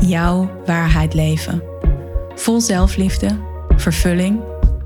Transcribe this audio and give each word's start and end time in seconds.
jouw 0.00 0.62
waarheid 0.64 1.14
leven. 1.14 1.62
Vol 2.34 2.60
zelfliefde, 2.60 3.38
vervulling 3.76 4.42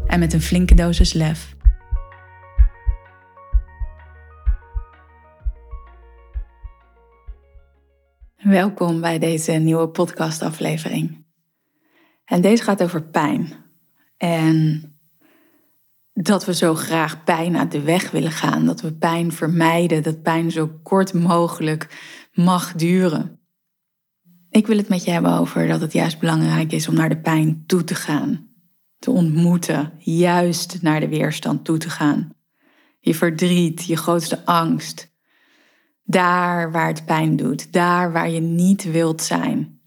en 0.06 0.18
met 0.18 0.32
een 0.32 0.40
flinke 0.40 0.74
dosis 0.74 1.12
lef. 1.12 1.56
Welkom 8.36 9.00
bij 9.00 9.18
deze 9.18 9.52
nieuwe 9.52 9.88
podcastaflevering. 9.88 11.24
En 12.24 12.40
deze 12.40 12.62
gaat 12.62 12.82
over 12.82 13.02
pijn. 13.02 13.52
En 14.16 14.82
dat 16.12 16.44
we 16.44 16.54
zo 16.54 16.74
graag 16.74 17.24
pijn 17.24 17.58
uit 17.58 17.72
de 17.72 17.82
weg 17.82 18.10
willen 18.10 18.32
gaan, 18.32 18.66
dat 18.66 18.80
we 18.80 18.92
pijn 18.92 19.32
vermijden, 19.32 20.02
dat 20.02 20.22
pijn 20.22 20.50
zo 20.50 20.80
kort 20.82 21.12
mogelijk 21.12 21.88
mag 22.32 22.72
duren. 22.72 23.43
Ik 24.54 24.66
wil 24.66 24.76
het 24.76 24.88
met 24.88 25.04
je 25.04 25.10
hebben 25.10 25.38
over 25.38 25.66
dat 25.66 25.80
het 25.80 25.92
juist 25.92 26.18
belangrijk 26.18 26.72
is 26.72 26.88
om 26.88 26.94
naar 26.94 27.08
de 27.08 27.20
pijn 27.20 27.64
toe 27.66 27.84
te 27.84 27.94
gaan. 27.94 28.48
Te 28.98 29.10
ontmoeten, 29.10 29.92
juist 29.98 30.82
naar 30.82 31.00
de 31.00 31.08
weerstand 31.08 31.64
toe 31.64 31.78
te 31.78 31.90
gaan. 31.90 32.32
Je 33.00 33.14
verdriet, 33.14 33.84
je 33.84 33.96
grootste 33.96 34.44
angst. 34.44 35.12
Daar 36.04 36.72
waar 36.72 36.86
het 36.86 37.04
pijn 37.04 37.36
doet, 37.36 37.72
daar 37.72 38.12
waar 38.12 38.30
je 38.30 38.40
niet 38.40 38.90
wilt 38.90 39.22
zijn. 39.22 39.80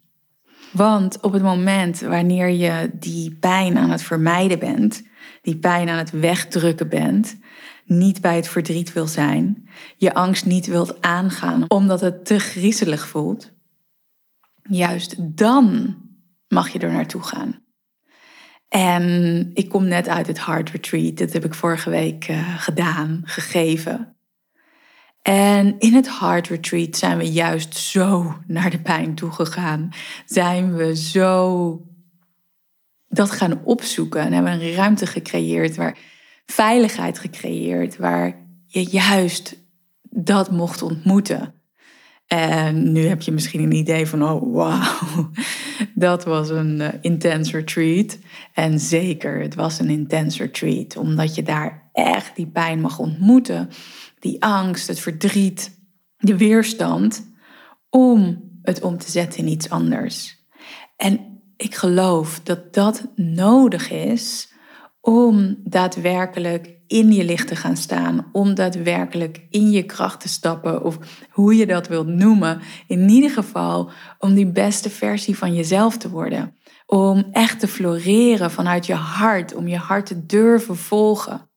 Want 0.71 1.21
op 1.21 1.33
het 1.33 1.43
moment 1.43 1.99
wanneer 1.99 2.49
je 2.49 2.91
die 2.99 3.35
pijn 3.35 3.77
aan 3.77 3.89
het 3.89 4.01
vermijden 4.01 4.59
bent, 4.59 5.03
die 5.41 5.57
pijn 5.57 5.89
aan 5.89 5.97
het 5.97 6.11
wegdrukken 6.11 6.89
bent, 6.89 7.37
niet 7.85 8.21
bij 8.21 8.35
het 8.35 8.47
verdriet 8.47 8.93
wil 8.93 9.07
zijn, 9.07 9.69
je 9.97 10.13
angst 10.13 10.45
niet 10.45 10.65
wilt 10.65 11.01
aangaan 11.01 11.65
omdat 11.67 12.01
het 12.01 12.25
te 12.25 12.39
griezelig 12.39 13.07
voelt, 13.07 13.55
juist 14.69 15.15
dan 15.37 15.95
mag 16.47 16.69
je 16.69 16.79
er 16.79 16.91
naartoe 16.91 17.23
gaan. 17.23 17.65
En 18.67 19.49
ik 19.53 19.69
kom 19.69 19.87
net 19.87 20.07
uit 20.07 20.27
het 20.27 20.45
Heart 20.45 20.69
Retreat. 20.69 21.17
Dat 21.17 21.33
heb 21.33 21.45
ik 21.45 21.53
vorige 21.53 21.89
week 21.89 22.27
uh, 22.27 22.57
gedaan, 22.57 23.21
gegeven. 23.23 24.15
En 25.21 25.79
in 25.79 25.93
het 25.93 26.19
Heart 26.19 26.47
Retreat 26.47 26.97
zijn 26.97 27.17
we 27.17 27.31
juist 27.31 27.75
zo 27.75 28.37
naar 28.47 28.69
de 28.69 28.79
pijn 28.79 29.15
toegegaan. 29.15 29.89
Zijn 30.25 30.75
we 30.75 30.95
zo 30.95 31.81
dat 33.07 33.31
gaan 33.31 33.63
opzoeken 33.63 34.21
en 34.21 34.33
hebben 34.33 34.51
een 34.51 34.73
ruimte 34.73 35.05
gecreëerd 35.05 35.75
waar 35.75 35.97
veiligheid 36.45 37.19
gecreëerd, 37.19 37.97
waar 37.97 38.47
je 38.65 38.83
juist 38.83 39.55
dat 40.01 40.51
mocht 40.51 40.81
ontmoeten. 40.81 41.56
En 42.27 42.91
nu 42.91 43.05
heb 43.05 43.21
je 43.21 43.31
misschien 43.31 43.61
een 43.61 43.75
idee 43.75 44.07
van, 44.07 44.23
oh 44.23 44.53
wauw, 44.53 45.31
dat 45.95 46.23
was 46.23 46.49
een 46.49 46.79
uh, 46.79 46.87
intense 47.01 47.57
retreat. 47.57 48.17
En 48.53 48.79
zeker, 48.79 49.41
het 49.41 49.55
was 49.55 49.79
een 49.79 49.89
intense 49.89 50.43
retreat, 50.43 50.97
omdat 50.97 51.35
je 51.35 51.43
daar 51.43 51.89
echt 51.93 52.35
die 52.35 52.47
pijn 52.47 52.81
mag 52.81 52.99
ontmoeten. 52.99 53.69
Die 54.19 54.43
angst, 54.43 54.87
het 54.87 54.99
verdriet, 54.99 55.79
de 56.17 56.37
weerstand, 56.37 57.31
om 57.89 58.43
het 58.61 58.81
om 58.81 58.97
te 58.97 59.11
zetten 59.11 59.39
in 59.39 59.51
iets 59.51 59.69
anders. 59.69 60.45
En 60.95 61.41
ik 61.57 61.75
geloof 61.75 62.39
dat 62.43 62.73
dat 62.73 63.07
nodig 63.15 63.91
is 63.91 64.53
om 65.01 65.57
daadwerkelijk 65.63 66.76
in 66.87 67.11
je 67.11 67.23
licht 67.23 67.47
te 67.47 67.55
gaan 67.55 67.77
staan, 67.77 68.29
om 68.31 68.55
daadwerkelijk 68.55 69.41
in 69.49 69.71
je 69.71 69.83
kracht 69.83 70.19
te 70.19 70.27
stappen, 70.27 70.83
of 70.83 70.97
hoe 71.29 71.55
je 71.55 71.65
dat 71.65 71.87
wilt 71.87 72.07
noemen. 72.07 72.61
In 72.87 73.09
ieder 73.09 73.29
geval 73.29 73.89
om 74.19 74.33
die 74.33 74.51
beste 74.51 74.89
versie 74.89 75.37
van 75.37 75.53
jezelf 75.53 75.97
te 75.97 76.09
worden. 76.09 76.55
Om 76.85 77.27
echt 77.31 77.59
te 77.59 77.67
floreren 77.67 78.51
vanuit 78.51 78.85
je 78.85 78.93
hart, 78.93 79.55
om 79.55 79.67
je 79.67 79.77
hart 79.77 80.05
te 80.05 80.25
durven 80.25 80.77
volgen. 80.77 81.49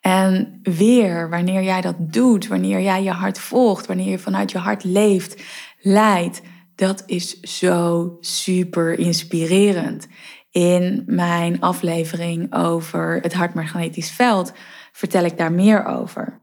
En 0.00 0.60
weer, 0.62 1.30
wanneer 1.30 1.62
jij 1.62 1.80
dat 1.80 1.96
doet, 1.98 2.46
wanneer 2.46 2.80
jij 2.80 3.02
je 3.02 3.10
hart 3.10 3.38
volgt, 3.38 3.86
wanneer 3.86 4.10
je 4.10 4.18
vanuit 4.18 4.50
je 4.50 4.58
hart 4.58 4.84
leeft, 4.84 5.42
leidt, 5.80 6.42
dat 6.74 7.02
is 7.06 7.40
zo 7.40 8.16
super 8.20 8.98
inspirerend. 8.98 10.06
In 10.54 11.02
mijn 11.06 11.60
aflevering 11.60 12.54
over 12.54 13.18
het 13.20 13.32
hartmagnetisch 13.32 14.10
veld 14.10 14.52
vertel 14.92 15.24
ik 15.24 15.38
daar 15.38 15.52
meer 15.52 15.84
over. 15.84 16.40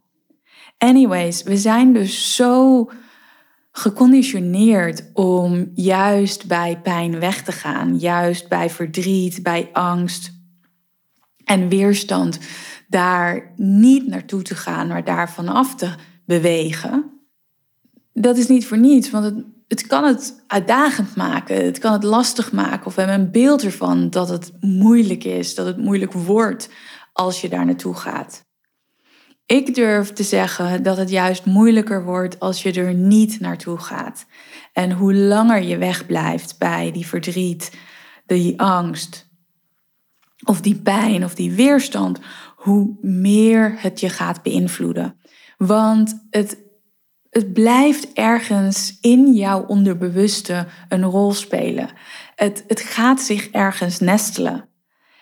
Anyways, 0.77 1.43
we 1.43 1.57
zijn 1.57 1.93
dus 1.93 2.35
zo 2.35 2.89
geconditioneerd 3.71 5.09
om 5.13 5.71
juist 5.73 6.47
bij 6.47 6.79
pijn 6.83 7.19
weg 7.19 7.43
te 7.43 7.51
gaan, 7.51 7.97
juist 7.97 8.49
bij 8.49 8.69
verdriet, 8.69 9.43
bij 9.43 9.69
angst 9.73 10.31
en 11.43 11.69
weerstand, 11.69 12.39
daar 12.87 13.53
niet 13.55 14.07
naartoe 14.07 14.41
te 14.41 14.55
gaan, 14.55 14.87
maar 14.87 15.03
daar 15.03 15.31
vanaf 15.31 15.75
te 15.75 15.95
bewegen. 16.25 17.21
Dat 18.13 18.37
is 18.37 18.47
niet 18.47 18.67
voor 18.67 18.77
niets, 18.77 19.09
want 19.09 19.25
het 19.25 19.45
het 19.71 19.87
kan 19.87 20.03
het 20.03 20.43
uitdagend 20.47 21.15
maken, 21.15 21.65
het 21.65 21.79
kan 21.79 21.93
het 21.93 22.03
lastig 22.03 22.51
maken. 22.51 22.85
Of 22.85 22.95
we 22.95 23.01
hebben 23.01 23.19
een 23.19 23.31
beeld 23.31 23.63
ervan 23.63 24.09
dat 24.09 24.29
het 24.29 24.51
moeilijk 24.59 25.23
is, 25.23 25.55
dat 25.55 25.65
het 25.65 25.77
moeilijk 25.77 26.13
wordt 26.13 26.69
als 27.13 27.41
je 27.41 27.49
daar 27.49 27.65
naartoe 27.65 27.95
gaat. 27.95 28.45
Ik 29.45 29.75
durf 29.75 30.13
te 30.13 30.23
zeggen 30.23 30.83
dat 30.83 30.97
het 30.97 31.09
juist 31.09 31.45
moeilijker 31.45 32.03
wordt 32.03 32.39
als 32.39 32.63
je 32.63 32.71
er 32.71 32.93
niet 32.93 33.39
naartoe 33.39 33.77
gaat. 33.77 34.25
En 34.73 34.91
hoe 34.91 35.13
langer 35.13 35.61
je 35.61 35.77
wegblijft 35.77 36.55
bij 36.57 36.91
die 36.91 37.07
verdriet, 37.07 37.71
die 38.25 38.61
angst, 38.61 39.29
of 40.43 40.61
die 40.61 40.75
pijn 40.75 41.23
of 41.23 41.35
die 41.35 41.51
weerstand, 41.51 42.19
hoe 42.55 42.97
meer 43.01 43.75
het 43.77 43.99
je 43.99 44.09
gaat 44.09 44.43
beïnvloeden. 44.43 45.19
Want 45.57 46.27
het 46.29 46.57
het 47.31 47.53
blijft 47.53 48.13
ergens 48.13 48.97
in 49.01 49.33
jouw 49.33 49.65
onderbewuste 49.65 50.67
een 50.89 51.03
rol 51.03 51.33
spelen. 51.33 51.89
Het, 52.35 52.63
het 52.67 52.81
gaat 52.81 53.21
zich 53.21 53.49
ergens 53.49 53.99
nestelen. 53.99 54.69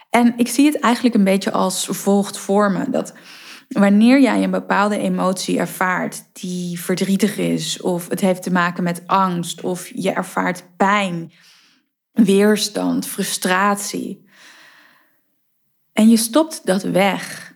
En 0.09 0.33
ik 0.37 0.47
zie 0.47 0.65
het 0.65 0.79
eigenlijk 0.79 1.15
een 1.15 1.23
beetje 1.23 1.51
als 1.51 1.85
volgt 1.85 2.37
vormen. 2.37 2.91
Dat 2.91 3.13
wanneer 3.67 4.21
jij 4.21 4.43
een 4.43 4.51
bepaalde 4.51 4.97
emotie 4.97 5.59
ervaart 5.59 6.23
die 6.33 6.79
verdrietig 6.79 7.37
is, 7.37 7.81
of 7.81 8.09
het 8.09 8.19
heeft 8.19 8.43
te 8.43 8.51
maken 8.51 8.83
met 8.83 9.03
angst, 9.05 9.61
of 9.61 9.91
je 9.93 10.11
ervaart 10.11 10.63
pijn, 10.77 11.31
weerstand, 12.11 13.07
frustratie, 13.07 14.27
en 15.93 16.09
je 16.09 16.17
stopt 16.17 16.65
dat 16.65 16.83
weg, 16.83 17.55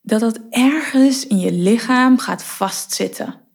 dat 0.00 0.20
dat 0.20 0.40
ergens 0.50 1.26
in 1.26 1.38
je 1.38 1.52
lichaam 1.52 2.18
gaat 2.18 2.42
vastzitten 2.42 3.48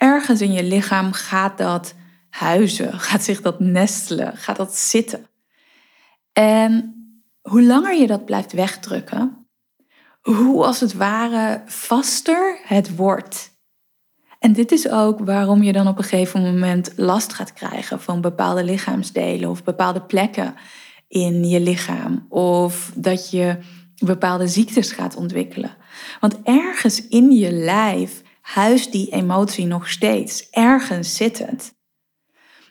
ergens 0.00 0.40
in 0.40 0.52
je 0.52 0.64
lichaam 0.64 1.12
gaat 1.12 1.58
dat 1.58 1.94
huizen, 2.30 3.00
gaat 3.00 3.22
zich 3.22 3.40
dat 3.40 3.60
nestelen, 3.60 4.36
gaat 4.36 4.56
dat 4.56 4.76
zitten. 4.76 5.26
En 6.32 6.94
hoe 7.40 7.62
langer 7.62 7.94
je 7.94 8.06
dat 8.06 8.24
blijft 8.24 8.52
wegdrukken, 8.52 9.46
hoe 10.20 10.64
als 10.64 10.80
het 10.80 10.92
ware 10.92 11.62
vaster 11.66 12.58
het 12.62 12.96
wordt. 12.96 13.58
En 14.38 14.52
dit 14.52 14.72
is 14.72 14.88
ook 14.88 15.18
waarom 15.18 15.62
je 15.62 15.72
dan 15.72 15.88
op 15.88 15.98
een 15.98 16.04
gegeven 16.04 16.42
moment 16.42 16.92
last 16.96 17.32
gaat 17.32 17.52
krijgen 17.52 18.00
van 18.00 18.20
bepaalde 18.20 18.64
lichaamsdelen 18.64 19.50
of 19.50 19.64
bepaalde 19.64 20.02
plekken 20.02 20.54
in 21.08 21.44
je 21.44 21.60
lichaam. 21.60 22.26
Of 22.28 22.92
dat 22.94 23.30
je 23.30 23.58
bepaalde 24.04 24.48
ziektes 24.48 24.92
gaat 24.92 25.16
ontwikkelen. 25.16 25.76
Want 26.20 26.42
ergens 26.42 27.08
in 27.08 27.30
je 27.30 27.52
lijf 27.52 28.22
huist 28.40 28.92
die 28.92 29.12
emotie 29.12 29.66
nog 29.66 29.88
steeds. 29.88 30.50
Ergens 30.50 31.16
zit 31.16 31.38
het. 31.38 31.74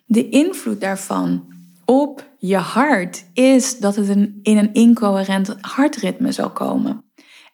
De 0.05 0.29
invloed 0.29 0.81
daarvan 0.81 1.53
op 1.85 2.29
je 2.37 2.57
hart 2.57 3.25
is 3.33 3.79
dat 3.79 3.95
het 3.95 4.09
een, 4.09 4.39
in 4.41 4.57
een 4.57 4.73
incoherent 4.73 5.55
hartritme 5.61 6.31
zal 6.31 6.51
komen. 6.51 7.03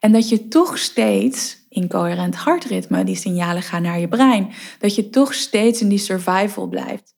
En 0.00 0.12
dat 0.12 0.28
je 0.28 0.48
toch 0.48 0.78
steeds, 0.78 1.66
incoherent 1.68 2.34
hartritme, 2.34 3.04
die 3.04 3.16
signalen 3.16 3.62
gaan 3.62 3.82
naar 3.82 4.00
je 4.00 4.08
brein, 4.08 4.52
dat 4.78 4.94
je 4.94 5.10
toch 5.10 5.34
steeds 5.34 5.80
in 5.80 5.88
die 5.88 5.98
survival 5.98 6.66
blijft. 6.66 7.14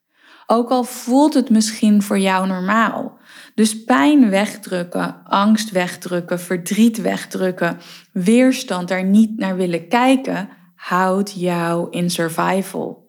Ook 0.46 0.70
al 0.70 0.84
voelt 0.84 1.34
het 1.34 1.50
misschien 1.50 2.02
voor 2.02 2.18
jou 2.18 2.46
normaal. 2.46 3.18
Dus 3.54 3.84
pijn 3.84 4.30
wegdrukken, 4.30 5.22
angst 5.24 5.70
wegdrukken, 5.70 6.40
verdriet 6.40 7.00
wegdrukken, 7.00 7.78
weerstand 8.12 8.88
daar 8.88 9.04
niet 9.04 9.36
naar 9.36 9.56
willen 9.56 9.88
kijken, 9.88 10.48
houdt 10.78 11.32
jou 11.40 11.86
in 11.90 12.10
survival. 12.10 13.06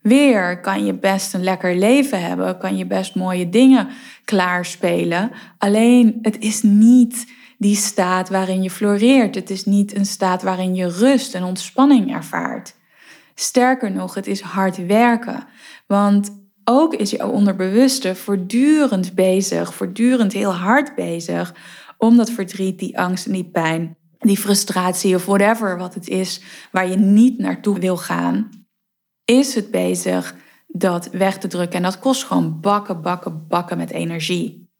Weer 0.00 0.60
kan 0.60 0.84
je 0.84 0.94
best 0.94 1.34
een 1.34 1.42
lekker 1.42 1.76
leven 1.76 2.22
hebben, 2.22 2.58
kan 2.58 2.76
je 2.76 2.86
best 2.86 3.14
mooie 3.14 3.48
dingen 3.48 3.88
klaarspelen. 4.24 5.30
Alleen 5.58 6.18
het 6.22 6.38
is 6.38 6.62
niet 6.62 7.26
die 7.58 7.76
staat 7.76 8.28
waarin 8.28 8.62
je 8.62 8.70
floreert. 8.70 9.34
Het 9.34 9.50
is 9.50 9.64
niet 9.64 9.96
een 9.96 10.06
staat 10.06 10.42
waarin 10.42 10.74
je 10.74 10.88
rust 10.88 11.34
en 11.34 11.44
ontspanning 11.44 12.14
ervaart. 12.14 12.74
Sterker 13.34 13.90
nog, 13.90 14.14
het 14.14 14.26
is 14.26 14.40
hard 14.40 14.86
werken. 14.86 15.44
Want 15.86 16.30
ook 16.64 16.94
is 16.94 17.10
jouw 17.10 17.30
onderbewuste 17.30 18.14
voortdurend 18.14 19.14
bezig, 19.14 19.74
voortdurend 19.74 20.32
heel 20.32 20.54
hard 20.54 20.94
bezig 20.94 21.54
om 21.98 22.16
dat 22.16 22.30
verdriet, 22.30 22.78
die 22.78 22.98
angst 22.98 23.26
en 23.26 23.32
die 23.32 23.50
pijn, 23.50 23.96
die 24.18 24.38
frustratie 24.38 25.14
of 25.14 25.24
whatever 25.24 25.78
wat 25.78 25.94
het 25.94 26.08
is 26.08 26.40
waar 26.72 26.88
je 26.88 26.96
niet 26.96 27.38
naartoe 27.38 27.78
wil 27.78 27.96
gaan, 27.96 28.50
is 29.24 29.54
het 29.54 29.70
bezig 29.70 30.34
dat 30.66 31.08
weg 31.10 31.38
te 31.38 31.48
drukken. 31.48 31.76
En 31.76 31.82
dat 31.82 31.98
kost 31.98 32.24
gewoon 32.24 32.60
bakken, 32.60 33.02
bakken, 33.02 33.46
bakken 33.48 33.76
met 33.76 33.90
energie. 33.90 34.70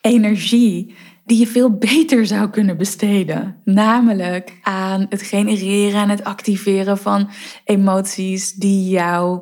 Energie 0.00 0.94
die 1.24 1.38
je 1.38 1.46
veel 1.46 1.70
beter 1.70 2.26
zou 2.26 2.50
kunnen 2.50 2.76
besteden. 2.76 3.60
Namelijk 3.64 4.58
aan 4.62 5.06
het 5.08 5.22
genereren 5.22 6.00
en 6.00 6.08
het 6.08 6.24
activeren 6.24 6.98
van 6.98 7.30
emoties 7.64 8.52
die 8.52 8.88
jou 8.88 9.40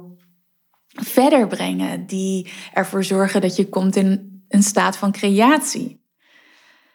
verder 0.89 1.47
brengen, 1.47 2.07
die 2.07 2.49
ervoor 2.73 3.05
zorgen 3.05 3.41
dat 3.41 3.57
je 3.57 3.69
komt 3.69 3.97
in 3.97 4.43
een 4.49 4.63
staat 4.63 4.97
van 4.97 5.13
creatie. 5.13 6.03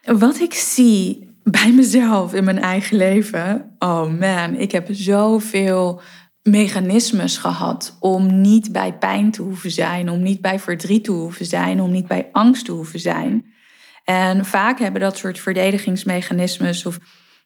Wat 0.04 0.40
ik 0.40 0.54
zie 0.54 1.29
bij 1.52 1.72
mezelf 1.72 2.34
in 2.34 2.44
mijn 2.44 2.60
eigen 2.60 2.98
leven, 2.98 3.76
oh 3.80 4.20
man, 4.20 4.56
ik 4.56 4.72
heb 4.72 4.88
zoveel 4.92 6.02
mechanismes 6.42 7.38
gehad 7.38 7.98
om 8.00 8.42
niet 8.42 8.72
bij 8.72 8.98
pijn 8.98 9.32
te 9.32 9.42
hoeven 9.42 9.72
zijn, 9.72 10.10
om 10.10 10.22
niet 10.22 10.42
bij 10.42 10.60
verdriet 10.60 11.04
te 11.04 11.12
hoeven 11.12 11.46
zijn, 11.46 11.82
om 11.82 11.92
niet 11.92 12.08
bij 12.08 12.30
angst 12.32 12.66
te 12.66 12.72
hoeven 12.72 13.00
zijn. 13.00 13.46
En 14.04 14.46
vaak 14.46 14.80
hebben 14.80 15.02
dat 15.02 15.18
soort 15.18 15.40
verdedigingsmechanismes 15.40 16.86
of 16.86 17.00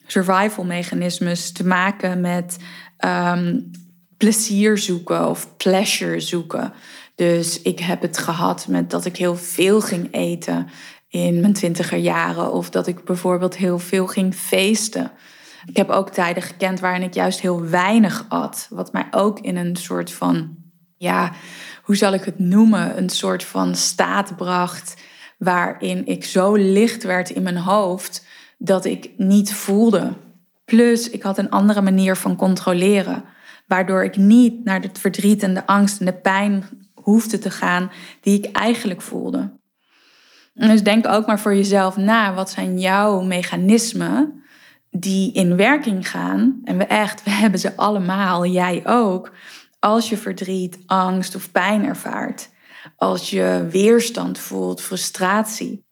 survival 0.07 0.63
mechanismes 0.63 1.51
te 1.51 1.65
maken 1.65 2.21
met 2.21 2.57
um, 3.05 3.71
plezier 4.17 4.77
zoeken 4.77 5.29
of 5.29 5.57
pleasure 5.57 6.19
zoeken. 6.19 6.73
Dus 7.15 7.61
ik 7.61 7.79
heb 7.79 8.01
het 8.01 8.17
gehad 8.17 8.67
met 8.67 8.89
dat 8.89 9.05
ik 9.05 9.17
heel 9.17 9.35
veel 9.35 9.81
ging 9.81 10.07
eten 10.11 10.67
in 11.13 11.39
mijn 11.39 11.53
twintiger 11.53 11.97
jaren. 11.97 12.51
Of 12.51 12.69
dat 12.69 12.87
ik 12.87 13.03
bijvoorbeeld 13.03 13.57
heel 13.57 13.79
veel 13.79 14.07
ging 14.07 14.35
feesten. 14.35 15.11
Ik 15.65 15.77
heb 15.77 15.89
ook 15.89 16.09
tijden 16.09 16.43
gekend 16.43 16.79
waarin 16.79 17.01
ik 17.01 17.13
juist 17.13 17.41
heel 17.41 17.61
weinig 17.61 18.25
at. 18.29 18.67
Wat 18.69 18.91
mij 18.91 19.07
ook 19.11 19.39
in 19.39 19.55
een 19.55 19.75
soort 19.75 20.11
van, 20.11 20.55
ja, 20.97 21.31
hoe 21.83 21.95
zal 21.95 22.13
ik 22.13 22.23
het 22.23 22.39
noemen? 22.39 22.97
Een 22.97 23.09
soort 23.09 23.43
van 23.43 23.75
staat 23.75 24.35
bracht 24.35 25.01
waarin 25.37 26.05
ik 26.05 26.23
zo 26.23 26.55
licht 26.55 27.03
werd 27.03 27.29
in 27.29 27.43
mijn 27.43 27.57
hoofd 27.57 28.25
dat 28.57 28.85
ik 28.85 29.09
niet 29.17 29.53
voelde. 29.53 30.13
Plus, 30.65 31.09
ik 31.09 31.23
had 31.23 31.37
een 31.37 31.49
andere 31.49 31.81
manier 31.81 32.15
van 32.15 32.35
controleren, 32.35 33.23
waardoor 33.67 34.03
ik 34.03 34.17
niet 34.17 34.63
naar 34.63 34.81
het 34.81 34.99
verdriet 34.99 35.43
en 35.43 35.53
de 35.53 35.65
angst 35.65 35.99
en 35.99 36.05
de 36.05 36.13
pijn 36.13 36.63
hoefde 36.93 37.39
te 37.39 37.51
gaan 37.51 37.91
die 38.21 38.37
ik 38.37 38.55
eigenlijk 38.55 39.01
voelde. 39.01 39.61
Dus 40.53 40.83
denk 40.83 41.07
ook 41.07 41.25
maar 41.25 41.39
voor 41.39 41.55
jezelf 41.55 41.97
na, 41.97 42.33
wat 42.33 42.49
zijn 42.49 42.79
jouw 42.79 43.21
mechanismen 43.21 44.43
die 44.89 45.33
in 45.33 45.55
werking 45.55 46.09
gaan? 46.09 46.61
En 46.63 46.77
we 46.77 46.85
echt, 46.85 47.23
we 47.23 47.29
hebben 47.31 47.59
ze 47.59 47.75
allemaal, 47.75 48.45
jij 48.45 48.81
ook, 48.85 49.31
als 49.79 50.09
je 50.09 50.17
verdriet, 50.17 50.79
angst 50.85 51.35
of 51.35 51.51
pijn 51.51 51.85
ervaart 51.85 52.51
als 52.95 53.29
je 53.29 53.67
weerstand 53.71 54.39
voelt, 54.39 54.81
frustratie. 54.81 55.85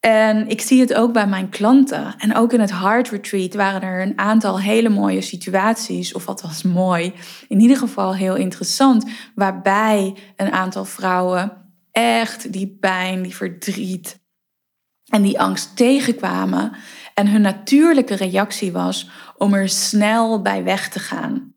En 0.00 0.48
ik 0.48 0.60
zie 0.60 0.80
het 0.80 0.94
ook 0.94 1.12
bij 1.12 1.26
mijn 1.26 1.48
klanten. 1.48 2.14
En 2.18 2.36
ook 2.36 2.52
in 2.52 2.60
het 2.60 2.70
Heart 2.70 3.08
Retreat 3.08 3.54
waren 3.54 3.82
er 3.82 4.02
een 4.02 4.18
aantal 4.18 4.60
hele 4.60 4.88
mooie 4.88 5.20
situaties, 5.20 6.14
of 6.14 6.24
wat 6.24 6.42
was 6.42 6.62
mooi, 6.62 7.12
in 7.48 7.60
ieder 7.60 7.76
geval 7.76 8.14
heel 8.14 8.34
interessant, 8.34 9.10
waarbij 9.34 10.16
een 10.36 10.52
aantal 10.52 10.84
vrouwen 10.84 11.52
echt 11.98 12.52
die 12.52 12.76
pijn, 12.80 13.22
die 13.22 13.34
verdriet 13.34 14.20
en 15.08 15.22
die 15.22 15.40
angst 15.40 15.76
tegenkwamen. 15.76 16.72
En 17.14 17.28
hun 17.28 17.40
natuurlijke 17.40 18.14
reactie 18.14 18.72
was 18.72 19.10
om 19.36 19.54
er 19.54 19.68
snel 19.68 20.42
bij 20.42 20.64
weg 20.64 20.88
te 20.88 20.98
gaan. 20.98 21.54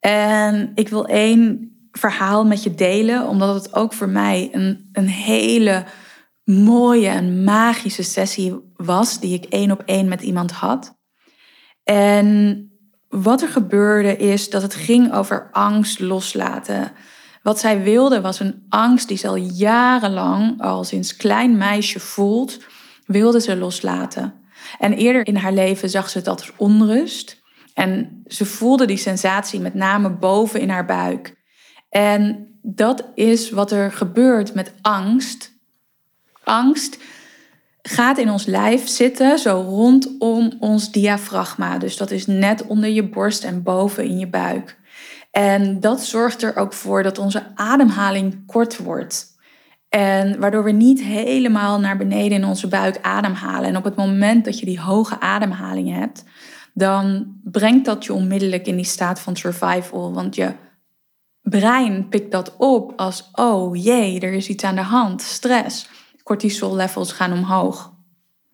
En 0.00 0.72
ik 0.74 0.88
wil 0.88 1.06
één 1.06 1.72
verhaal 1.90 2.46
met 2.46 2.62
je 2.62 2.74
delen, 2.74 3.28
omdat 3.28 3.54
het 3.54 3.74
ook 3.74 3.92
voor 3.92 4.08
mij 4.08 4.48
een, 4.52 4.88
een 4.92 5.08
hele 5.08 5.84
mooie 6.44 7.08
en 7.08 7.44
magische 7.44 8.02
sessie 8.02 8.72
was, 8.74 9.20
die 9.20 9.34
ik 9.34 9.44
één 9.44 9.70
op 9.70 9.82
één 9.84 10.08
met 10.08 10.22
iemand 10.22 10.52
had. 10.52 10.98
En 11.82 12.68
wat 13.08 13.42
er 13.42 13.48
gebeurde 13.48 14.16
is 14.16 14.50
dat 14.50 14.62
het 14.62 14.74
ging 14.74 15.12
over 15.12 15.48
angst 15.52 16.00
loslaten. 16.00 16.92
Wat 17.48 17.58
zij 17.58 17.82
wilde 17.82 18.20
was 18.20 18.40
een 18.40 18.66
angst 18.68 19.08
die 19.08 19.16
ze 19.16 19.28
al 19.28 19.36
jarenlang, 19.36 20.62
al 20.62 20.84
sinds 20.84 21.16
klein 21.16 21.56
meisje 21.56 22.00
voelt, 22.00 22.58
wilde 23.06 23.40
ze 23.40 23.56
loslaten. 23.56 24.34
En 24.78 24.92
eerder 24.92 25.26
in 25.26 25.36
haar 25.36 25.52
leven 25.52 25.90
zag 25.90 26.10
ze 26.10 26.22
dat 26.22 26.40
als 26.40 26.52
onrust. 26.56 27.42
En 27.74 28.22
ze 28.26 28.44
voelde 28.44 28.86
die 28.86 28.96
sensatie 28.96 29.60
met 29.60 29.74
name 29.74 30.10
boven 30.10 30.60
in 30.60 30.68
haar 30.68 30.84
buik. 30.84 31.36
En 31.88 32.48
dat 32.62 33.04
is 33.14 33.50
wat 33.50 33.72
er 33.72 33.92
gebeurt 33.92 34.54
met 34.54 34.72
angst. 34.80 35.52
Angst 36.44 36.98
gaat 37.82 38.18
in 38.18 38.30
ons 38.30 38.46
lijf 38.46 38.88
zitten, 38.88 39.38
zo 39.38 39.60
rondom 39.60 40.52
ons 40.60 40.92
diafragma. 40.92 41.78
Dus 41.78 41.96
dat 41.96 42.10
is 42.10 42.26
net 42.26 42.66
onder 42.66 42.88
je 42.88 43.08
borst 43.08 43.44
en 43.44 43.62
boven 43.62 44.04
in 44.04 44.18
je 44.18 44.28
buik. 44.28 44.77
En 45.38 45.80
dat 45.80 46.00
zorgt 46.04 46.42
er 46.42 46.56
ook 46.56 46.72
voor 46.72 47.02
dat 47.02 47.18
onze 47.18 47.42
ademhaling 47.54 48.46
kort 48.46 48.76
wordt. 48.76 49.36
En 49.88 50.40
waardoor 50.40 50.64
we 50.64 50.70
niet 50.70 51.02
helemaal 51.02 51.80
naar 51.80 51.96
beneden 51.96 52.38
in 52.38 52.44
onze 52.44 52.68
buik 52.68 52.98
ademhalen. 53.02 53.68
En 53.68 53.76
op 53.76 53.84
het 53.84 53.96
moment 53.96 54.44
dat 54.44 54.58
je 54.58 54.66
die 54.66 54.80
hoge 54.80 55.20
ademhaling 55.20 55.94
hebt, 55.94 56.24
dan 56.74 57.34
brengt 57.44 57.84
dat 57.84 58.04
je 58.04 58.12
onmiddellijk 58.12 58.66
in 58.66 58.76
die 58.76 58.84
staat 58.84 59.20
van 59.20 59.36
survival. 59.36 60.12
Want 60.12 60.34
je 60.34 60.52
brein 61.42 62.08
pikt 62.08 62.32
dat 62.32 62.56
op 62.56 62.92
als, 62.96 63.28
oh 63.32 63.76
jee, 63.82 64.20
er 64.20 64.32
is 64.32 64.48
iets 64.48 64.64
aan 64.64 64.74
de 64.74 64.80
hand, 64.80 65.22
stress. 65.22 65.88
Cortisol 66.22 66.74
levels 66.74 67.12
gaan 67.12 67.32
omhoog. 67.32 67.92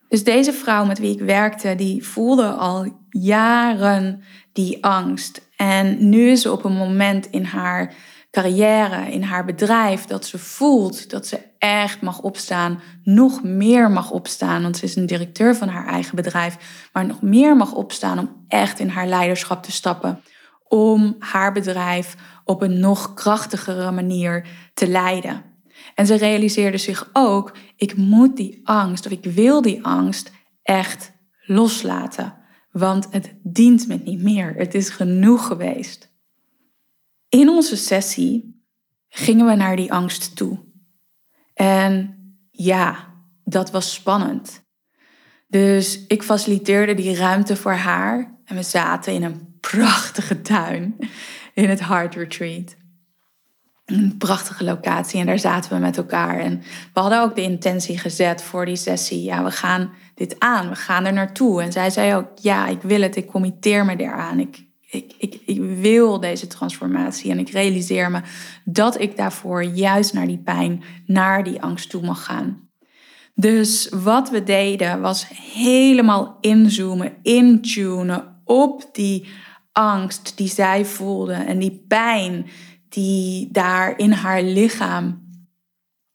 Dus 0.08 0.24
deze 0.24 0.52
vrouw 0.52 0.84
met 0.84 0.98
wie 0.98 1.12
ik 1.12 1.20
werkte, 1.20 1.74
die 1.74 2.06
voelde 2.06 2.48
al 2.48 3.03
jaren 3.20 4.22
die 4.52 4.84
angst. 4.84 5.48
En 5.56 6.08
nu 6.08 6.30
is 6.30 6.42
ze 6.42 6.52
op 6.52 6.64
een 6.64 6.76
moment 6.76 7.26
in 7.30 7.44
haar 7.44 7.94
carrière, 8.30 9.10
in 9.10 9.22
haar 9.22 9.44
bedrijf, 9.44 10.04
dat 10.04 10.26
ze 10.26 10.38
voelt 10.38 11.10
dat 11.10 11.26
ze 11.26 11.38
echt 11.58 12.00
mag 12.00 12.20
opstaan, 12.20 12.80
nog 13.02 13.42
meer 13.42 13.90
mag 13.90 14.10
opstaan, 14.10 14.62
want 14.62 14.76
ze 14.76 14.84
is 14.84 14.96
een 14.96 15.06
directeur 15.06 15.56
van 15.56 15.68
haar 15.68 15.86
eigen 15.86 16.16
bedrijf, 16.16 16.86
maar 16.92 17.06
nog 17.06 17.22
meer 17.22 17.56
mag 17.56 17.72
opstaan 17.72 18.18
om 18.18 18.44
echt 18.48 18.78
in 18.78 18.88
haar 18.88 19.06
leiderschap 19.06 19.62
te 19.62 19.72
stappen, 19.72 20.20
om 20.68 21.16
haar 21.18 21.52
bedrijf 21.52 22.16
op 22.44 22.62
een 22.62 22.80
nog 22.80 23.14
krachtigere 23.14 23.90
manier 23.90 24.46
te 24.74 24.88
leiden. 24.88 25.42
En 25.94 26.06
ze 26.06 26.14
realiseerde 26.14 26.78
zich 26.78 27.10
ook, 27.12 27.56
ik 27.76 27.96
moet 27.96 28.36
die 28.36 28.60
angst 28.64 29.06
of 29.06 29.12
ik 29.12 29.24
wil 29.24 29.62
die 29.62 29.84
angst 29.84 30.32
echt 30.62 31.12
loslaten, 31.46 32.34
want 32.74 33.06
het 33.10 33.34
dient 33.42 33.86
me 33.86 34.00
niet 34.04 34.22
meer. 34.22 34.54
Het 34.54 34.74
is 34.74 34.88
genoeg 34.88 35.46
geweest. 35.46 36.12
In 37.28 37.48
onze 37.48 37.76
sessie 37.76 38.62
gingen 39.08 39.46
we 39.46 39.54
naar 39.54 39.76
die 39.76 39.92
angst 39.92 40.36
toe. 40.36 40.64
En 41.54 42.16
ja, 42.50 43.14
dat 43.44 43.70
was 43.70 43.94
spannend. 43.94 44.64
Dus 45.48 46.06
ik 46.06 46.22
faciliteerde 46.22 46.94
die 46.94 47.16
ruimte 47.16 47.56
voor 47.56 47.72
haar 47.72 48.38
en 48.44 48.56
we 48.56 48.62
zaten 48.62 49.12
in 49.12 49.22
een 49.22 49.56
prachtige 49.60 50.40
tuin 50.40 50.96
in 51.54 51.68
het 51.68 51.86
Heart 51.86 52.14
Retreat. 52.14 52.76
Een 53.84 54.14
prachtige 54.18 54.64
locatie 54.64 55.20
en 55.20 55.26
daar 55.26 55.38
zaten 55.38 55.72
we 55.72 55.78
met 55.78 55.96
elkaar. 55.96 56.38
En 56.38 56.62
we 56.92 57.00
hadden 57.00 57.22
ook 57.22 57.34
de 57.34 57.42
intentie 57.42 57.98
gezet 57.98 58.42
voor 58.42 58.66
die 58.66 58.76
sessie. 58.76 59.22
Ja, 59.22 59.44
we 59.44 59.50
gaan 59.50 59.90
dit 60.14 60.36
aan, 60.38 60.68
we 60.68 60.74
gaan 60.74 61.04
er 61.04 61.12
naartoe. 61.12 61.62
En 61.62 61.72
zij 61.72 61.90
zei 61.90 62.14
ook, 62.14 62.28
ja, 62.40 62.66
ik 62.66 62.82
wil 62.82 63.00
het, 63.00 63.16
ik 63.16 63.26
committeer 63.26 63.84
me 63.84 63.96
eraan. 63.96 64.38
Ik, 64.38 64.64
ik, 64.90 65.14
ik, 65.18 65.40
ik 65.46 65.60
wil 65.60 66.20
deze 66.20 66.46
transformatie 66.46 67.30
en 67.30 67.38
ik 67.38 67.50
realiseer 67.50 68.10
me 68.10 68.20
dat 68.64 69.00
ik 69.00 69.16
daarvoor 69.16 69.64
juist 69.64 70.12
naar 70.12 70.26
die 70.26 70.42
pijn, 70.42 70.82
naar 71.06 71.44
die 71.44 71.62
angst 71.62 71.90
toe 71.90 72.02
mag 72.02 72.24
gaan. 72.24 72.68
Dus 73.34 73.88
wat 73.88 74.30
we 74.30 74.42
deden 74.42 75.00
was 75.00 75.26
helemaal 75.52 76.38
inzoomen, 76.40 77.12
intunen 77.22 78.40
op 78.44 78.88
die 78.92 79.28
angst 79.72 80.36
die 80.36 80.48
zij 80.48 80.84
voelde 80.84 81.32
en 81.32 81.58
die 81.58 81.84
pijn 81.88 82.46
die 82.94 83.48
daar 83.52 83.98
in 83.98 84.12
haar 84.12 84.42
lichaam 84.42 85.22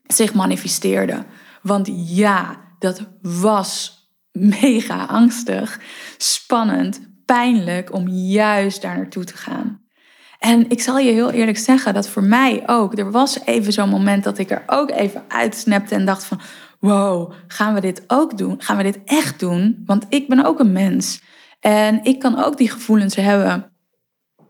zich 0.07 0.33
manifesteerde. 0.33 1.25
Want 1.61 1.89
ja, 1.93 2.61
dat 2.79 3.07
was 3.21 3.97
mega 4.31 5.05
angstig, 5.05 5.79
spannend, 6.17 6.99
pijnlijk 7.25 7.93
om 7.93 8.07
juist 8.07 8.81
daar 8.81 8.97
naartoe 8.97 9.23
te 9.23 9.37
gaan. 9.37 9.81
En 10.39 10.69
ik 10.69 10.81
zal 10.81 10.97
je 10.97 11.11
heel 11.11 11.31
eerlijk 11.31 11.57
zeggen 11.57 11.93
dat 11.93 12.09
voor 12.09 12.23
mij 12.23 12.63
ook, 12.65 12.97
er 12.97 13.11
was 13.11 13.39
even 13.45 13.73
zo'n 13.73 13.89
moment 13.89 14.23
dat 14.23 14.37
ik 14.37 14.51
er 14.51 14.63
ook 14.65 14.91
even 14.91 15.23
uitsnapte 15.27 15.95
en 15.95 16.05
dacht 16.05 16.23
van, 16.23 16.39
wow, 16.79 17.33
gaan 17.47 17.73
we 17.73 17.81
dit 17.81 18.03
ook 18.07 18.37
doen? 18.37 18.55
Gaan 18.61 18.77
we 18.77 18.83
dit 18.83 18.99
echt 19.05 19.39
doen? 19.39 19.83
Want 19.85 20.05
ik 20.09 20.27
ben 20.27 20.45
ook 20.45 20.59
een 20.59 20.71
mens. 20.71 21.21
En 21.59 22.03
ik 22.03 22.19
kan 22.19 22.43
ook 22.43 22.57
die 22.57 22.69
gevoelens 22.69 23.15
hebben 23.15 23.71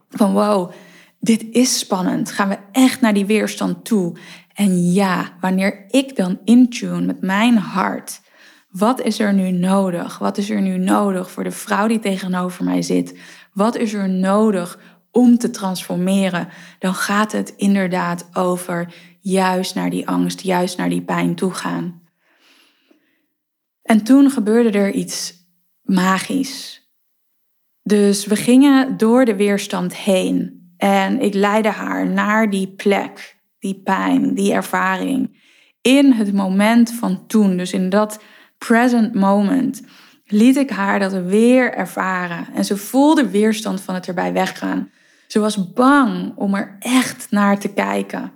van, 0.09 0.33
wow, 0.33 0.71
dit 1.20 1.46
is 1.52 1.80
spannend. 1.80 2.32
Gaan 2.32 2.50
we 2.50 2.58
echt 2.72 3.02
naar 3.02 3.14
die 3.14 3.26
weerstand 3.26 3.86
toe? 3.86 4.18
En 4.54 4.92
ja, 4.92 5.38
wanneer 5.42 5.86
ik 5.88 6.16
dan 6.16 6.40
intune 6.44 7.06
met 7.06 7.22
mijn 7.22 7.58
hart, 7.58 8.22
wat 8.70 9.02
is 9.02 9.20
er 9.20 9.34
nu 9.34 9.52
nodig? 9.52 10.18
Wat 10.18 10.38
is 10.38 10.50
er 10.50 10.62
nu 10.62 10.78
nodig 10.78 11.32
voor 11.32 11.44
de 11.44 11.52
vrouw 11.52 11.88
die 11.88 12.00
tegenover 12.00 12.64
mij 12.64 12.82
zit? 12.82 13.20
Wat 13.54 13.76
is 13.76 13.94
er 13.94 14.10
nodig 14.10 14.80
om 15.12 15.38
te 15.38 15.50
transformeren? 15.50 16.48
Dan 16.80 16.94
gaat 16.94 17.32
het 17.32 17.54
inderdaad 17.58 18.30
over 18.34 18.94
juist 19.20 19.76
naar 19.76 19.90
die 19.90 20.08
angst, 20.08 20.42
juist 20.42 20.78
naar 20.78 20.90
die 20.90 21.02
pijn 21.02 21.36
toe 21.36 21.52
gaan. 21.52 22.02
En 23.82 24.04
toen 24.04 24.30
gebeurde 24.30 24.78
er 24.78 24.92
iets 24.92 25.34
magisch. 25.82 26.88
Dus 27.84 28.26
we 28.26 28.36
gingen 28.36 28.98
door 28.98 29.26
de 29.26 29.36
weerstand 29.36 29.96
heen 29.96 30.59
en 30.79 31.21
ik 31.21 31.33
leidde 31.33 31.69
haar 31.69 32.07
naar 32.07 32.50
die 32.50 32.67
plek, 32.67 33.38
die 33.59 33.81
pijn, 33.83 34.33
die 34.33 34.53
ervaring. 34.53 35.38
In 35.81 36.12
het 36.12 36.33
moment 36.33 36.91
van 36.91 37.27
toen, 37.27 37.57
dus 37.57 37.74
in 37.74 37.89
dat 37.89 38.24
present 38.57 39.13
moment, 39.13 39.81
liet 40.25 40.55
ik 40.55 40.69
haar 40.69 41.00
dat 41.00 41.13
weer 41.13 41.74
ervaren. 41.74 42.48
En 42.53 42.65
ze 42.65 42.77
voelde 42.77 43.29
weerstand 43.29 43.81
van 43.81 43.95
het 43.95 44.07
erbij 44.07 44.33
weggaan. 44.33 44.91
Ze 45.27 45.39
was 45.39 45.74
bang 45.74 46.33
om 46.36 46.55
er 46.55 46.75
echt 46.79 47.27
naar 47.29 47.59
te 47.59 47.74
kijken. 47.74 48.31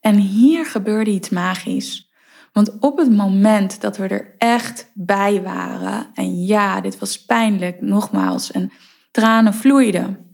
En 0.00 0.14
hier 0.14 0.66
gebeurde 0.66 1.10
iets 1.10 1.28
magisch. 1.28 2.10
Want 2.52 2.78
op 2.80 2.98
het 2.98 3.12
moment 3.12 3.80
dat 3.80 3.96
we 3.96 4.08
er 4.08 4.34
echt 4.38 4.90
bij 4.94 5.42
waren, 5.42 6.06
en 6.14 6.44
ja, 6.44 6.80
dit 6.80 6.98
was 6.98 7.24
pijnlijk, 7.24 7.80
nogmaals, 7.80 8.50
en 8.50 8.72
tranen 9.10 9.54
vloeiden. 9.54 10.31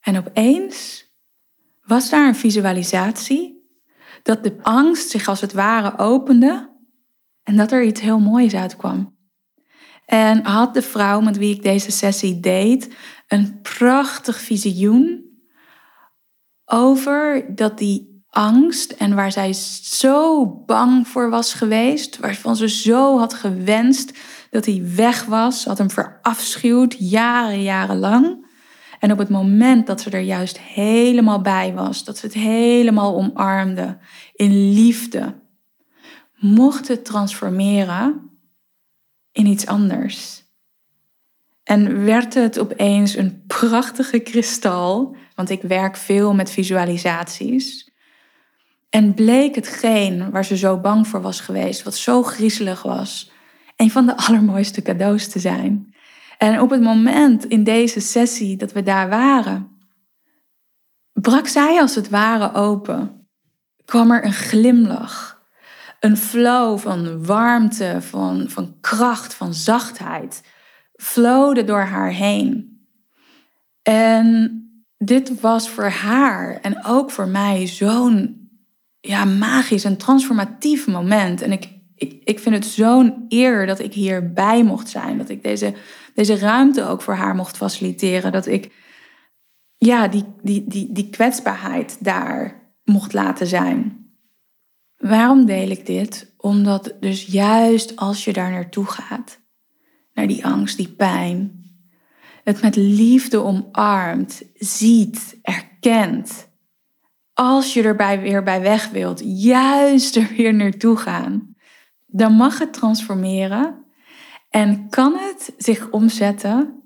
En 0.00 0.16
opeens 0.16 1.06
was 1.84 2.10
daar 2.10 2.28
een 2.28 2.34
visualisatie 2.34 3.58
dat 4.22 4.44
de 4.44 4.58
angst 4.62 5.10
zich 5.10 5.28
als 5.28 5.40
het 5.40 5.52
ware 5.52 5.98
opende 5.98 6.76
en 7.42 7.56
dat 7.56 7.72
er 7.72 7.82
iets 7.82 8.00
heel 8.00 8.20
moois 8.20 8.54
uitkwam. 8.54 9.16
En 10.06 10.44
had 10.44 10.74
de 10.74 10.82
vrouw 10.82 11.20
met 11.20 11.36
wie 11.36 11.54
ik 11.54 11.62
deze 11.62 11.90
sessie 11.90 12.40
deed 12.40 12.94
een 13.26 13.60
prachtig 13.62 14.40
visioen 14.40 15.26
over 16.64 17.44
dat 17.54 17.78
die 17.78 18.22
angst 18.30 18.90
en 18.92 19.14
waar 19.14 19.32
zij 19.32 19.52
zo 19.82 20.46
bang 20.66 21.08
voor 21.08 21.30
was 21.30 21.54
geweest, 21.54 22.18
waarvan 22.18 22.56
ze 22.56 22.68
zo 22.68 23.18
had 23.18 23.34
gewenst 23.34 24.18
dat 24.50 24.64
hij 24.64 24.82
weg 24.94 25.24
was, 25.24 25.64
had 25.64 25.78
hem 25.78 25.90
verafschuwd 25.90 26.96
jaren, 26.98 27.62
jarenlang. 27.62 28.46
En 28.98 29.12
op 29.12 29.18
het 29.18 29.28
moment 29.28 29.86
dat 29.86 30.00
ze 30.00 30.10
er 30.10 30.20
juist 30.20 30.58
helemaal 30.60 31.40
bij 31.40 31.74
was, 31.74 32.04
dat 32.04 32.18
ze 32.18 32.26
het 32.26 32.34
helemaal 32.34 33.16
omarmde 33.16 33.98
in 34.34 34.72
liefde, 34.72 35.34
mocht 36.34 36.88
het 36.88 37.04
transformeren 37.04 38.30
in 39.32 39.46
iets 39.46 39.66
anders. 39.66 40.46
En 41.64 42.04
werd 42.04 42.34
het 42.34 42.58
opeens 42.58 43.16
een 43.16 43.42
prachtige 43.46 44.18
kristal, 44.18 45.16
want 45.34 45.50
ik 45.50 45.62
werk 45.62 45.96
veel 45.96 46.34
met 46.34 46.50
visualisaties. 46.50 47.92
En 48.90 49.14
bleek 49.14 49.54
hetgeen 49.54 50.30
waar 50.30 50.44
ze 50.44 50.56
zo 50.56 50.78
bang 50.78 51.06
voor 51.06 51.20
was 51.20 51.40
geweest, 51.40 51.82
wat 51.82 51.96
zo 51.96 52.22
griezelig 52.22 52.82
was, 52.82 53.30
een 53.76 53.90
van 53.90 54.06
de 54.06 54.16
allermooiste 54.26 54.82
cadeaus 54.82 55.28
te 55.28 55.38
zijn. 55.38 55.87
En 56.38 56.60
op 56.60 56.70
het 56.70 56.80
moment 56.80 57.44
in 57.44 57.64
deze 57.64 58.00
sessie 58.00 58.56
dat 58.56 58.72
we 58.72 58.82
daar 58.82 59.08
waren, 59.08 59.68
brak 61.12 61.46
zij 61.46 61.80
als 61.80 61.94
het 61.94 62.08
ware 62.08 62.54
open. 62.54 63.28
Kwam 63.84 64.10
er 64.10 64.24
een 64.24 64.32
glimlach, 64.32 65.42
een 66.00 66.16
flow 66.16 66.78
van 66.78 67.24
warmte, 67.26 67.96
van, 68.00 68.48
van 68.48 68.76
kracht, 68.80 69.34
van 69.34 69.54
zachtheid, 69.54 70.42
flowde 70.94 71.64
door 71.64 71.82
haar 71.82 72.10
heen. 72.10 72.78
En 73.82 74.62
dit 74.98 75.40
was 75.40 75.68
voor 75.68 75.88
haar 75.88 76.60
en 76.60 76.84
ook 76.84 77.10
voor 77.10 77.28
mij 77.28 77.66
zo'n 77.66 78.50
ja, 79.00 79.24
magisch 79.24 79.84
en 79.84 79.96
transformatief 79.96 80.86
moment. 80.86 81.42
En 81.42 81.52
ik, 81.52 81.77
ik, 81.98 82.20
ik 82.24 82.38
vind 82.38 82.54
het 82.54 82.64
zo'n 82.64 83.24
eer 83.28 83.66
dat 83.66 83.78
ik 83.78 83.94
hierbij 83.94 84.62
mocht 84.62 84.88
zijn. 84.88 85.18
Dat 85.18 85.28
ik 85.28 85.42
deze, 85.42 85.74
deze 86.14 86.38
ruimte 86.38 86.84
ook 86.84 87.02
voor 87.02 87.14
haar 87.14 87.34
mocht 87.34 87.56
faciliteren. 87.56 88.32
Dat 88.32 88.46
ik 88.46 88.72
ja, 89.78 90.08
die, 90.08 90.24
die, 90.42 90.64
die, 90.66 90.92
die 90.92 91.10
kwetsbaarheid 91.10 92.04
daar 92.04 92.70
mocht 92.84 93.12
laten 93.12 93.46
zijn. 93.46 94.06
Waarom 94.96 95.46
deel 95.46 95.70
ik 95.70 95.86
dit? 95.86 96.34
Omdat 96.36 96.94
dus 97.00 97.26
juist 97.26 97.96
als 97.96 98.24
je 98.24 98.32
daar 98.32 98.50
naartoe 98.50 98.86
gaat, 98.86 99.40
naar 100.14 100.26
die 100.26 100.46
angst, 100.46 100.76
die 100.76 100.88
pijn, 100.88 101.64
het 102.44 102.62
met 102.62 102.76
liefde 102.76 103.42
omarmt, 103.42 104.42
ziet, 104.54 105.38
erkent. 105.42 106.48
Als 107.32 107.74
je 107.74 107.82
erbij 107.82 108.20
weer 108.20 108.42
bij 108.42 108.60
weg 108.60 108.90
wilt, 108.90 109.22
juist 109.24 110.16
er 110.16 110.28
weer 110.36 110.54
naartoe 110.54 110.96
gaan 110.96 111.56
dan 112.10 112.32
mag 112.32 112.58
het 112.58 112.72
transformeren 112.72 113.84
en 114.48 114.88
kan 114.88 115.14
het 115.14 115.54
zich 115.56 115.90
omzetten 115.90 116.82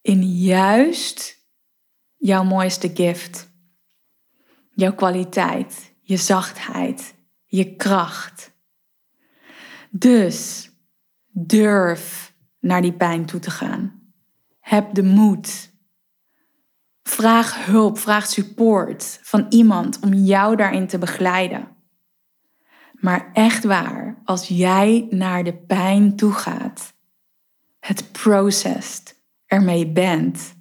in 0.00 0.22
juist 0.22 1.46
jouw 2.16 2.44
mooiste 2.44 2.90
gift. 2.94 3.52
Jouw 4.70 4.94
kwaliteit, 4.94 5.94
je 6.00 6.16
zachtheid, 6.16 7.14
je 7.44 7.76
kracht. 7.76 8.52
Dus 9.90 10.70
durf 11.30 12.34
naar 12.60 12.82
die 12.82 12.92
pijn 12.92 13.26
toe 13.26 13.40
te 13.40 13.50
gaan. 13.50 14.02
Heb 14.60 14.94
de 14.94 15.02
moed. 15.02 15.72
Vraag 17.02 17.66
hulp, 17.66 17.98
vraag 17.98 18.26
support 18.26 19.18
van 19.22 19.46
iemand 19.48 20.00
om 20.00 20.12
jou 20.12 20.56
daarin 20.56 20.86
te 20.86 20.98
begeleiden. 20.98 21.73
Maar 23.04 23.30
echt 23.32 23.64
waar, 23.64 24.20
als 24.24 24.48
jij 24.48 25.06
naar 25.10 25.44
de 25.44 25.54
pijn 25.54 26.16
toe 26.16 26.32
gaat, 26.32 26.94
het 27.80 28.12
processed, 28.12 29.22
ermee 29.46 29.86
bent, 29.92 30.54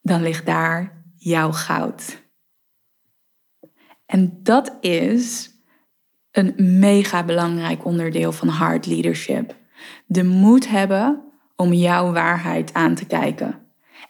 dan 0.00 0.22
ligt 0.22 0.46
daar 0.46 1.04
jouw 1.16 1.52
goud. 1.52 2.22
En 4.06 4.38
dat 4.42 4.76
is 4.80 5.50
een 6.30 6.54
mega 6.78 7.24
belangrijk 7.24 7.84
onderdeel 7.84 8.32
van 8.32 8.48
hard 8.48 8.86
leadership. 8.86 9.56
De 10.06 10.24
moed 10.24 10.68
hebben 10.68 11.32
om 11.56 11.72
jouw 11.72 12.12
waarheid 12.12 12.74
aan 12.74 12.94
te 12.94 13.06
kijken. 13.06 13.60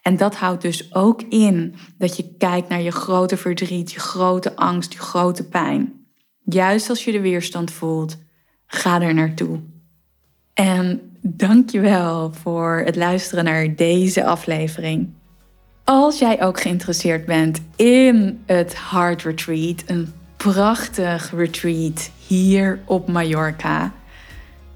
En 0.03 0.17
dat 0.17 0.37
houdt 0.37 0.63
dus 0.63 0.95
ook 0.95 1.23
in 1.23 1.75
dat 1.99 2.17
je 2.17 2.37
kijkt 2.37 2.69
naar 2.69 2.83
je 2.83 2.93
grote 2.93 3.37
verdriet, 3.37 3.93
je 3.93 4.01
grote 4.01 4.57
angst, 4.57 4.93
je 4.93 4.99
grote 4.99 5.49
pijn. 5.49 6.02
Juist 6.45 6.89
als 6.89 7.05
je 7.05 7.13
de 7.13 7.21
weerstand 7.21 7.71
voelt, 7.71 8.17
ga 8.67 9.01
er 9.01 9.15
naartoe. 9.15 9.61
En 10.55 11.17
dankjewel 11.21 12.33
voor 12.33 12.83
het 12.85 12.97
luisteren 12.97 13.45
naar 13.45 13.75
deze 13.75 14.25
aflevering. 14.25 15.09
Als 15.85 16.19
jij 16.19 16.43
ook 16.43 16.61
geïnteresseerd 16.61 17.25
bent 17.25 17.61
in 17.77 18.43
het 18.47 18.91
Heart 18.91 19.23
Retreat, 19.23 19.83
een 19.87 20.13
prachtig 20.37 21.33
retreat 21.35 22.11
hier 22.27 22.79
op 22.85 23.09
Mallorca, 23.09 23.93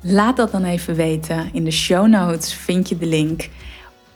laat 0.01 0.37
dat 0.37 0.53
dan 0.53 0.65
even 0.65 0.95
weten. 0.95 1.51
In 1.53 1.65
de 1.65 1.71
show 1.71 2.07
notes 2.07 2.55
vind 2.55 2.89
je 2.89 2.99
de 2.99 3.07
link. 3.07 3.49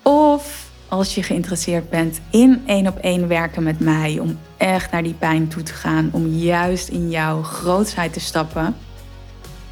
Of 0.02 0.69
als 0.90 1.14
je 1.14 1.22
geïnteresseerd 1.22 1.90
bent 1.90 2.20
in 2.30 2.62
één 2.66 2.86
op 2.86 2.96
één 2.96 3.28
werken 3.28 3.62
met 3.62 3.80
mij, 3.80 4.18
om 4.18 4.38
echt 4.56 4.90
naar 4.90 5.02
die 5.02 5.14
pijn 5.14 5.48
toe 5.48 5.62
te 5.62 5.72
gaan, 5.72 6.08
om 6.12 6.26
juist 6.26 6.88
in 6.88 7.10
jouw 7.10 7.42
grootsheid 7.42 8.12
te 8.12 8.20
stappen, 8.20 8.76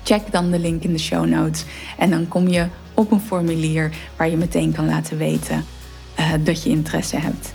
check 0.02 0.32
dan 0.32 0.50
de 0.50 0.58
link 0.58 0.82
in 0.82 0.92
de 0.92 0.98
show 0.98 1.26
notes. 1.26 1.64
En 1.98 2.10
dan 2.10 2.28
kom 2.28 2.48
je 2.48 2.66
op 2.94 3.10
een 3.10 3.20
formulier 3.20 3.90
waar 4.16 4.28
je 4.28 4.36
meteen 4.36 4.72
kan 4.72 4.86
laten 4.86 5.18
weten 5.18 5.64
uh, 6.18 6.32
dat 6.40 6.62
je 6.62 6.70
interesse 6.70 7.16
hebt. 7.16 7.54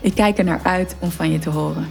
Ik 0.00 0.14
kijk 0.14 0.38
er 0.38 0.44
naar 0.44 0.60
uit 0.62 0.96
om 0.98 1.10
van 1.10 1.30
je 1.30 1.38
te 1.38 1.50
horen. 1.50 1.86